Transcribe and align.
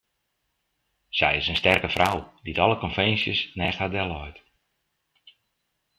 Sy 1.17 1.31
is 1.39 1.47
in 1.51 1.59
sterke 1.59 1.89
frou 1.95 2.17
dy't 2.43 2.61
alle 2.63 2.77
konvinsjes 2.83 3.39
neist 3.59 3.81
har 3.81 3.91
delleit. 3.95 4.37